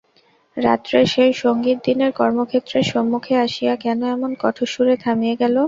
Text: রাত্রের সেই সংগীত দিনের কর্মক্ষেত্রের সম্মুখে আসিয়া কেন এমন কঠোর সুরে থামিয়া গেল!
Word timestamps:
রাত্রের 0.57 1.05
সেই 1.07 1.31
সংগীত 1.41 1.77
দিনের 1.87 2.11
কর্মক্ষেত্রের 2.13 2.85
সম্মুখে 2.91 3.33
আসিয়া 3.45 3.73
কেন 3.75 3.99
এমন 4.15 4.31
কঠোর 4.43 4.67
সুরে 4.73 4.95
থামিয়া 5.03 5.35
গেল! 5.41 5.55